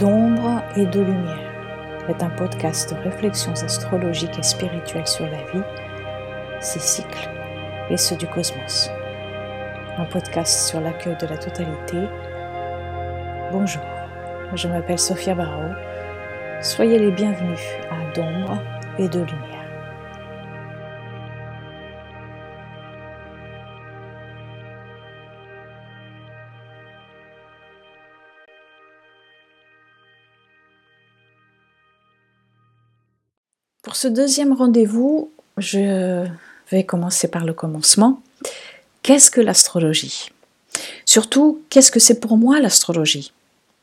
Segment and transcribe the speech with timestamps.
[0.00, 1.52] D'ombre et de lumière
[2.08, 5.62] est un podcast de réflexions astrologiques et spirituelles sur la vie,
[6.58, 7.28] ses cycles
[7.90, 8.90] et ceux du cosmos.
[9.98, 11.98] Un podcast sur l'accueil de la totalité.
[13.52, 13.82] Bonjour,
[14.54, 15.74] je m'appelle Sophia Barrault.
[16.62, 18.58] Soyez les bienvenus à D'ombre
[18.98, 19.59] et de lumière.
[33.90, 36.24] Pour ce deuxième rendez-vous, je
[36.70, 38.22] vais commencer par le commencement.
[39.02, 40.30] Qu'est-ce que l'astrologie?
[41.06, 43.32] Surtout, qu'est-ce que c'est pour moi l'astrologie?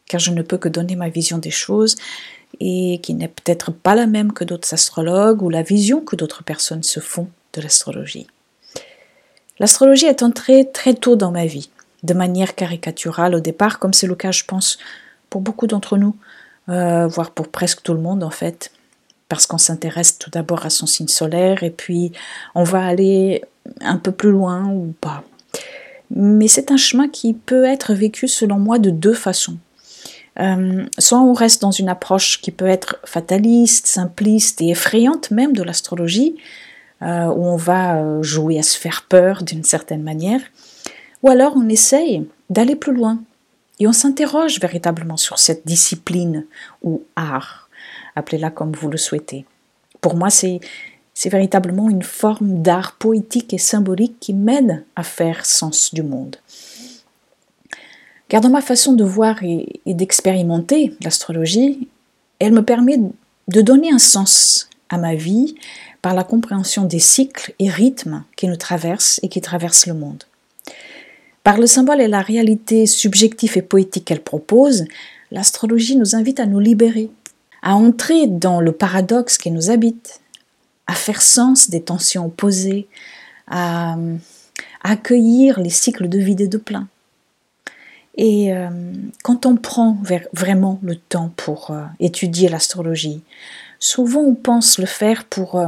[0.07, 1.97] Car je ne peux que donner ma vision des choses
[2.61, 6.45] et qui n'est peut-être pas la même que d'autres astrologues ou la vision que d'autres
[6.45, 8.27] personnes se font de l'astrologie.
[9.59, 11.69] L'astrologie est entrée très tôt dans ma vie,
[12.03, 14.77] de manière caricaturale au départ, comme c'est le cas, je pense,
[15.29, 16.15] pour beaucoup d'entre nous,
[16.69, 18.71] euh, voire pour presque tout le monde en fait
[19.29, 22.11] parce qu'on s'intéresse tout d'abord à son signe solaire et puis
[22.55, 23.43] on va aller
[23.81, 25.23] un peu plus loin ou pas.
[26.09, 29.57] Mais c'est un chemin qui peut être vécu selon moi de deux façons.
[30.39, 35.53] Euh, soit on reste dans une approche qui peut être fataliste, simpliste et effrayante même
[35.53, 36.35] de l'astrologie,
[37.01, 40.41] euh, où on va euh, jouer à se faire peur d'une certaine manière,
[41.23, 43.19] ou alors on essaye d'aller plus loin
[43.79, 46.45] et on s'interroge véritablement sur cette discipline
[46.83, 47.66] ou art
[48.17, 49.45] appelez-la comme vous le souhaitez.
[50.01, 50.59] Pour moi, c'est
[51.25, 56.37] véritablement une forme d'art poétique et symbolique qui m'aide à faire sens du monde.
[58.27, 61.87] Car dans ma façon de voir et, d'expérimenter l'astrologie,
[62.39, 62.99] elle me permet
[63.47, 65.55] de donner un sens à ma vie
[66.01, 70.23] par la compréhension des cycles et rythmes qui nous traversent et qui traversent le monde.
[71.43, 74.85] Par le symbole et la réalité subjective et poétique qu'elle propose,
[75.31, 77.09] l'astrologie nous invite à nous libérer
[77.67, 80.21] à entrer dans le paradoxe qui nous habite,
[80.87, 82.87] à faire sens des tensions opposées,
[83.45, 83.97] à,
[84.83, 86.87] accueillir les cycles de vide et de plein.
[88.15, 88.53] Et
[89.21, 89.97] quand on prend
[90.31, 93.21] vraiment le temps pour euh, étudier l'astrologie,
[93.79, 95.67] souvent on pense le faire pour euh,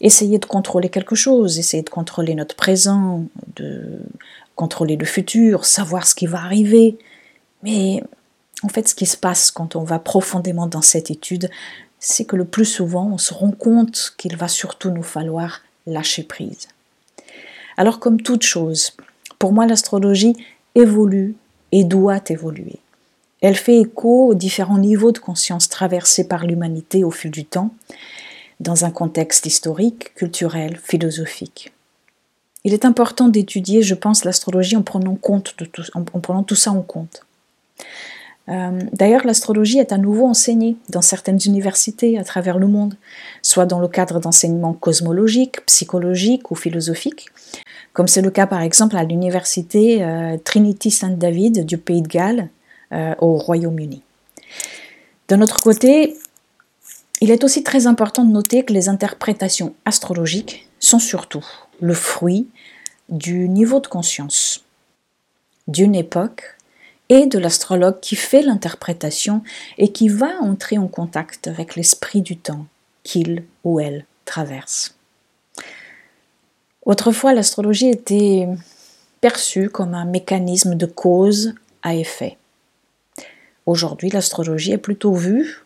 [0.00, 3.24] essayer de contrôler quelque chose, essayer de contrôler notre présent,
[3.54, 4.00] de
[4.56, 6.98] contrôler le futur, savoir ce qui va arriver.
[7.62, 8.02] Mais
[8.62, 11.50] en fait, ce qui se passe quand on va profondément dans cette étude,
[12.00, 16.22] c'est que le plus souvent, on se rend compte qu'il va surtout nous falloir lâcher
[16.22, 16.68] prise.
[17.76, 18.92] Alors, comme toute chose,
[19.38, 20.36] pour moi, l'astrologie
[20.74, 21.36] évolue
[21.72, 22.78] et doit évoluer.
[23.40, 27.72] Elle fait écho aux différents niveaux de conscience traversés par l'humanité au fil du temps,
[28.58, 31.72] dans un contexte historique, culturel, philosophique.
[32.64, 35.16] Il est important d'étudier, je pense, l'astrologie en prenant,
[36.42, 37.24] tout ça en compte.
[38.48, 42.94] Euh, d'ailleurs, l'astrologie est à nouveau enseignée dans certaines universités à travers le monde,
[43.42, 47.26] soit dans le cadre d'enseignements cosmologiques, psychologiques ou philosophiques,
[47.92, 51.18] comme c'est le cas par exemple à l'université euh, Trinity St.
[51.18, 52.48] David du Pays de Galles
[52.92, 54.02] euh, au Royaume-Uni.
[55.28, 56.16] D'un autre côté,
[57.20, 61.44] il est aussi très important de noter que les interprétations astrologiques sont surtout
[61.80, 62.48] le fruit
[63.10, 64.64] du niveau de conscience
[65.66, 66.57] d'une époque
[67.08, 69.42] et de l'astrologue qui fait l'interprétation
[69.78, 72.66] et qui va entrer en contact avec l'esprit du temps
[73.02, 74.94] qu'il ou elle traverse.
[76.84, 78.48] Autrefois, l'astrologie était
[79.20, 82.36] perçue comme un mécanisme de cause à effet.
[83.66, 85.64] Aujourd'hui, l'astrologie est plutôt vue,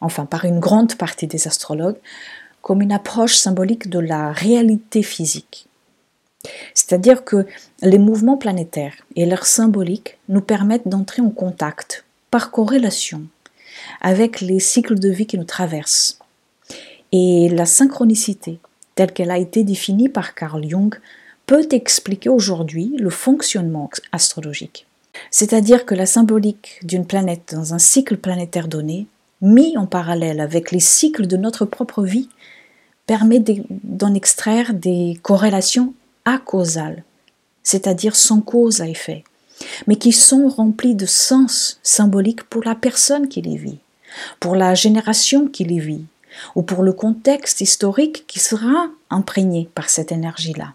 [0.00, 1.98] enfin par une grande partie des astrologues,
[2.62, 5.66] comme une approche symbolique de la réalité physique.
[6.74, 7.46] C'est-à-dire que
[7.82, 13.22] les mouvements planétaires et leur symbolique nous permettent d'entrer en contact, par corrélation,
[14.00, 16.18] avec les cycles de vie qui nous traversent.
[17.12, 18.58] Et la synchronicité,
[18.94, 20.94] telle qu'elle a été définie par Carl Jung,
[21.46, 24.86] peut expliquer aujourd'hui le fonctionnement astrologique.
[25.30, 29.06] C'est-à-dire que la symbolique d'une planète dans un cycle planétaire donné,
[29.42, 32.28] mis en parallèle avec les cycles de notre propre vie,
[33.06, 33.42] permet
[33.82, 35.92] d'en extraire des corrélations
[36.24, 37.04] acausales,
[37.62, 39.24] c'est-à-dire sans cause à effet,
[39.86, 43.78] mais qui sont remplis de sens symbolique pour la personne qui les vit,
[44.40, 46.04] pour la génération qui les vit,
[46.54, 50.74] ou pour le contexte historique qui sera imprégné par cette énergie-là.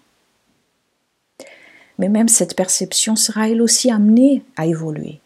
[1.97, 5.19] Mais même cette perception sera elle aussi amenée à évoluer.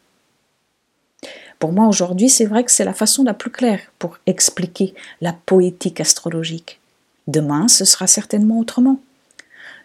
[1.60, 5.34] Pour moi aujourd'hui, c'est vrai que c'est la façon la plus claire pour expliquer la
[5.34, 6.80] poétique astrologique.
[7.28, 9.00] Demain, ce sera certainement autrement.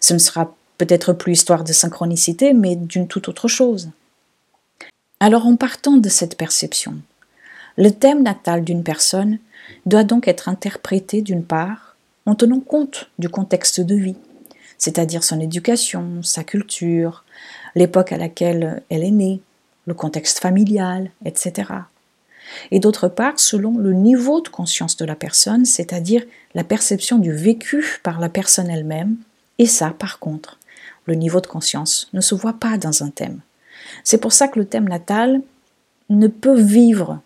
[0.01, 3.91] Ce ne sera peut-être plus histoire de synchronicité, mais d'une toute autre chose.
[5.21, 6.97] Alors en partant de cette perception,
[7.79, 9.39] Le thème natal d'une personne
[9.85, 14.17] doit donc être interprété d'une part en tenant compte du contexte de vie,
[14.79, 17.25] c'est-à-dire son éducation, sa culture,
[17.75, 19.41] l'époque à laquelle elle est née,
[19.87, 21.71] le contexte familial, etc.
[22.71, 27.33] Et d'autre part, selon le niveau de conscience de la personne, c'est-à-dire la perception du
[27.33, 29.17] vécu par la personne elle-même,
[29.58, 30.58] et ça, par contre,
[31.06, 33.41] le niveau de conscience ne se voit pas dans un thème.
[34.05, 35.41] C'est pour ça que le thème natal
[36.11, 37.20] ne peut vivre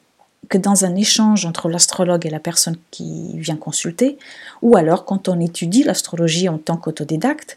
[0.48, 4.18] que dans un échange entre l'astrologue et la personne qui vient consulter,
[4.62, 7.56] ou alors quand on étudie l'astrologie en tant qu'autodidacte,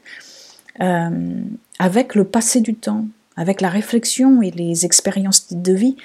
[0.82, 1.42] euh,
[1.80, 3.06] avec le passé du temps,
[3.36, 5.98] avec la réflexion et les expériences de vie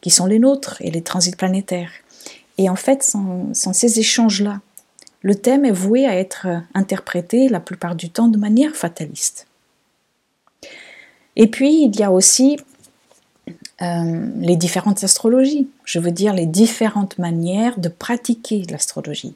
[0.00, 1.90] qui sont les nôtres et les transits planétaires.
[2.58, 4.60] Et en fait, sans, ces échanges-là,
[5.26, 9.48] le thème est voué à être interprété la plupart du temps de manière fataliste.
[11.34, 12.60] Et puis, il y a aussi
[13.82, 19.34] euh, les différentes astrologies, je veux dire les différentes manières de pratiquer l'astrologie.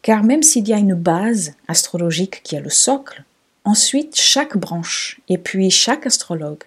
[0.00, 3.22] Car même s'il y a une base astrologique qui est le socle,
[3.66, 6.64] ensuite chaque branche et puis chaque astrologue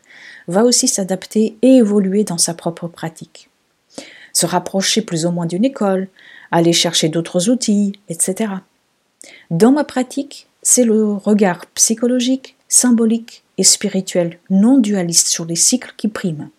[0.48, 3.50] va aussi s'adapter et évoluer dans sa propre pratique.
[4.36, 6.10] Se rapprocher plus ou moins d'une école,
[6.52, 8.52] aller chercher d'autres outils, etc.
[9.50, 15.94] Dans ma pratique, c'est le regard psychologique, symbolique et spirituel non dualiste sur les cycles
[15.96, 16.50] qui priment.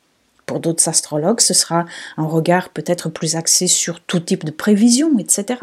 [0.47, 1.85] Pour d'autres astrologues, ce sera
[2.17, 5.61] un regard peut-être plus axé sur tout type de prévision, etc.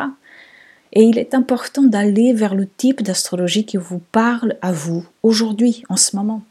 [0.92, 5.84] Et il est important d'aller vers le type d'astrologie qui vous parle à vous aujourd'hui,
[5.90, 6.44] en ce moment.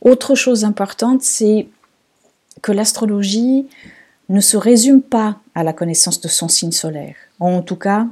[0.00, 1.66] Autre chose importante, c'est
[2.62, 3.66] que l'astrologie
[4.28, 7.14] ne se résume pas à la connaissance de son signe solaire.
[7.38, 8.06] En tout cas,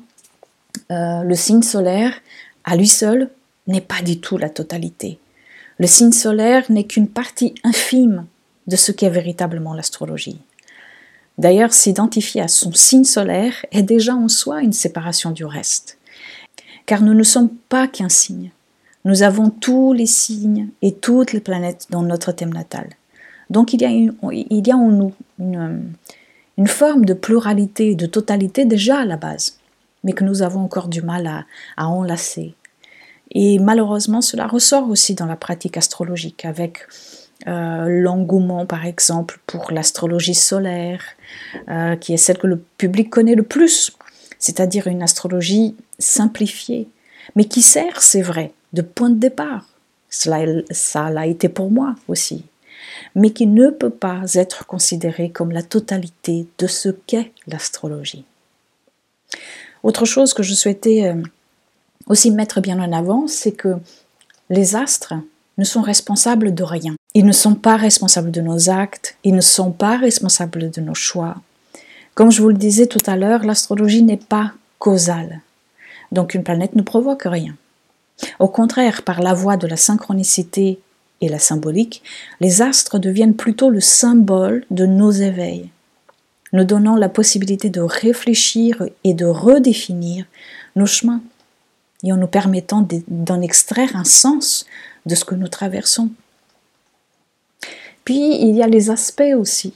[0.91, 2.13] euh, le signe solaire,
[2.65, 3.31] à lui seul,
[3.67, 5.19] n'est pas du tout la totalité.
[5.79, 8.27] Le signe solaire n'est qu'une partie infime
[8.67, 10.41] de ce qu'est véritablement l'astrologie.
[11.37, 15.99] D'ailleurs, s'identifier à son signe solaire est déjà en soi une séparation du reste.
[16.87, 18.51] Car nous ne sommes pas qu'un signe.
[19.05, 22.89] Nous avons tous les signes et toutes les planètes dans notre thème natal.
[23.51, 29.17] Donc il y a, en nous une, forme de pluralité de totalité déjà à la
[29.17, 29.59] base,
[30.03, 31.45] mais que nous avons encore du mal à,
[31.77, 32.55] à enlacer.
[33.33, 36.87] Et malheureusement, cela ressort aussi dans la pratique astrologique avec
[37.47, 41.03] euh, l'engouement, par exemple, pour l'astrologie solaire,
[41.69, 43.93] euh, qui est celle que le public connaît le plus,
[44.39, 46.89] c'est-à-dire une astrologie simplifiée,
[47.37, 49.67] mais qui sert, c'est vrai, de point de départ.
[50.09, 52.45] Cela, ça l'a été pour moi aussi,
[53.15, 58.25] mais qui ne peut pas être considéré comme la totalité de ce qu'est l'astrologie.
[59.83, 61.23] Autre chose que je souhaitais euh,
[62.07, 63.77] aussi mettre bien en avant, c'est que
[64.51, 65.15] les astres
[65.59, 66.95] ne sont responsables de rien.
[67.15, 70.95] Ils ne sont pas responsables de nos actes, ils ne sont pas responsables de nos
[70.95, 71.37] choix.
[72.15, 75.41] Comme je vous le disais tout à l'heure, l'astrologie n'est pas causale.
[76.13, 77.55] Donc une planète ne provoque rien.
[78.39, 80.79] Au contraire, par la voie de la synchronicité
[81.21, 82.03] et la symbolique,
[82.41, 85.71] les astres deviennent plutôt le symbole de nos éveils,
[86.53, 90.27] nous donnant la possibilité de réfléchir et de redéfinir
[90.77, 91.23] nos chemins,
[92.03, 94.67] et en nous permettant d'en extraire un sens
[95.07, 96.11] de ce que nous traversons.
[98.05, 99.73] Puis il y a les aspects aussi,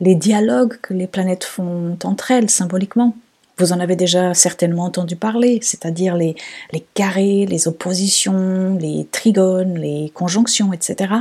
[0.00, 3.14] les dialogues que les planètes font entre elles symboliquement.
[3.58, 6.36] Vous en avez déjà certainement entendu parler, c'est-à-dire les,
[6.94, 11.14] carrés, les oppositions, les trigones, les conjonctions, etc.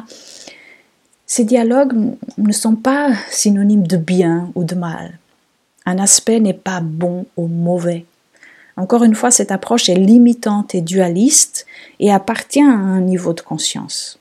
[1.26, 1.96] Ces dialogues
[2.38, 5.18] ne sont pas synonymes de bien ou de mal.
[5.88, 8.06] Un aspect n'est pas bon ou mauvais.
[8.76, 11.66] Encore une fois, cette approche est limitante et dualiste
[12.00, 14.20] et appartient à un niveau de conscience.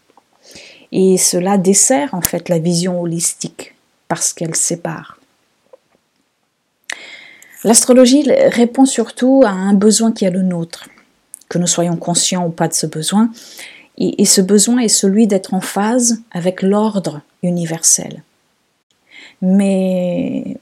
[0.90, 3.75] Et cela dessert en fait la vision holistique
[4.08, 5.18] parce qu'elle sépare.
[7.66, 10.88] L'astrologie répond surtout à un besoin qui est le nôtre,
[11.49, 13.28] que nous soyons conscients ou pas de ce besoin,
[13.99, 18.23] et, ce besoin est celui d'être en phase avec l'ordre universel.
[19.42, 20.58] Mais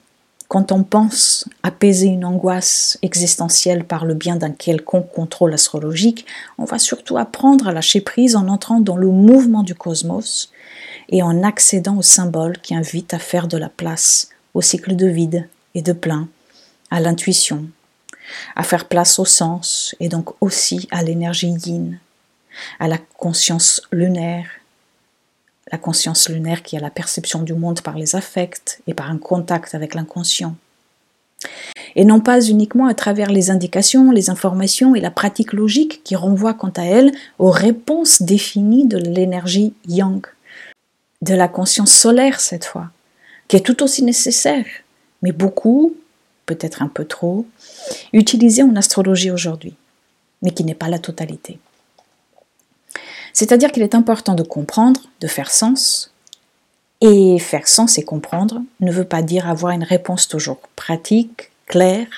[0.49, 6.25] quand on pense apaiser une angoisse existentielle par le bien d'un quelconque contrôle astrologique,
[6.57, 10.51] on va surtout apprendre à lâcher prise en entrant dans le mouvement du cosmos
[11.11, 15.07] et en accédant aux symboles qui invitent à faire de la place au cycle de
[15.07, 16.29] vide et de plein,
[16.95, 17.67] à l'intuition,
[18.55, 21.99] à faire place au sens et donc aussi à l'énergie yin,
[22.79, 24.47] à la conscience lunaire
[25.73, 29.19] la conscience lunaire qui a la perception du monde par les affects et par un
[29.19, 30.55] contact avec l'inconscient.
[31.97, 36.15] Et non pas uniquement à travers les indications, les informations et la pratique logique qui
[36.15, 40.25] renvoient quant à elles aux réponses définies de l'énergie yang,
[41.23, 42.91] de la conscience solaire cette fois,
[43.49, 44.67] qui est tout aussi nécessaire,
[45.23, 45.97] mais beaucoup,
[46.47, 47.47] peut-être un peu trop,
[48.13, 49.75] utilisé en astrologie aujourd'hui,
[50.43, 51.59] mais qui n'est pas la totalité.
[53.33, 56.13] C'est-à-dire qu'il est important de comprendre, de faire sens,
[57.01, 62.09] et faire sens et comprendre ne veut pas dire avoir une réponse toujours pratique, claire,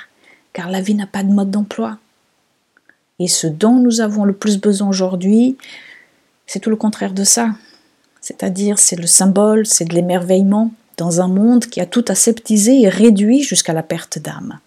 [0.52, 1.98] car la vie n'a pas de mode d'emploi.
[3.18, 5.56] Et ce dont nous avons le plus besoin aujourd'hui,
[6.46, 7.50] c'est tout le contraire de ça.
[8.20, 12.88] C'est-à-dire, c'est le symbole, c'est de l'émerveillement dans un monde qui a tout aseptisé et
[12.88, 14.58] réduit jusqu'à la perte d'âme.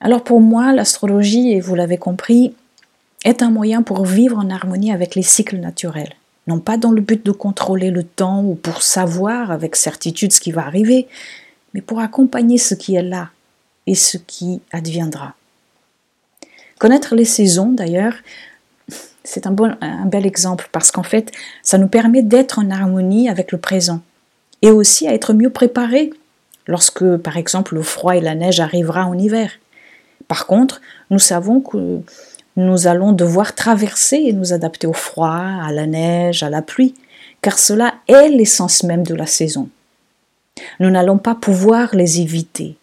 [0.00, 2.54] Alors pour moi, l'astrologie, et vous l'avez compris,
[3.24, 6.14] est un moyen pour vivre en harmonie avec les cycles naturels
[6.48, 10.40] non pas dans le but de contrôler le temps ou pour savoir avec certitude ce
[10.40, 11.06] qui va arriver,
[11.74, 13.30] mais pour accompagner ce qui est là
[13.86, 15.34] et ce qui adviendra.
[16.78, 18.14] Connaître les saisons, d'ailleurs,
[19.28, 21.32] c'est un, bon, un bel exemple parce qu'en fait,
[21.62, 24.00] ça nous permet d'être en harmonie avec le présent
[24.62, 26.10] et aussi à être mieux préparés
[26.66, 29.50] lorsque, par exemple, le froid et la neige arrivera en hiver.
[30.28, 30.80] Par contre,
[31.10, 32.00] nous savons que
[32.56, 36.94] nous allons devoir traverser et nous adapter au froid, à la neige, à la pluie,
[37.42, 39.68] car cela est l'essence même de la saison.
[40.80, 42.76] Nous n'allons pas pouvoir les éviter.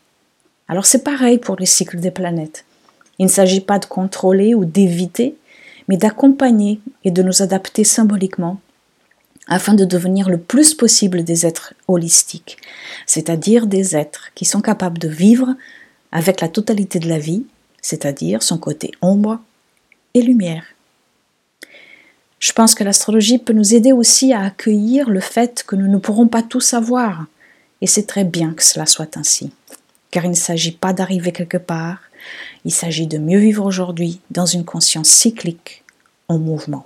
[0.68, 2.66] Alors c'est pareil pour les cycles des planètes.
[3.18, 5.36] Il ne s'agit pas de contrôler ou d'éviter,
[5.88, 8.60] mais d'accompagner et de nous adapter symboliquement
[9.48, 12.58] afin de devenir le plus possible des êtres holistiques,
[13.06, 15.56] c'est-à-dire des êtres qui sont capables de vivre
[16.12, 17.46] avec la totalité de la vie,
[17.82, 19.40] c'est-à-dire son côté ombre,
[20.22, 20.66] lumière.
[22.40, 25.98] Je pense que l'astrologie peut nous aider aussi à accueillir le fait que nous ne
[25.98, 27.26] pourrons pas tout savoir,
[27.82, 29.52] et c'est très bien que cela soit ainsi,
[30.12, 32.00] car il ne s'agit pas d'arriver quelque part,
[32.64, 35.84] il s'agit de mieux vivre aujourd'hui dans une conscience cyclique,
[36.28, 36.86] en mouvement.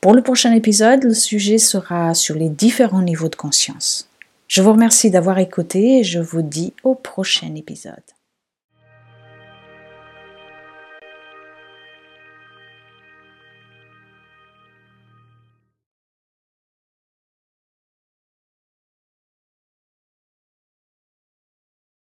[0.00, 4.08] Pour le prochain épisode, le sujet sera sur les différents niveaux de conscience.
[4.49, 7.94] Je vous remercie d'avoir écouté et je vous dis au prochain épisode.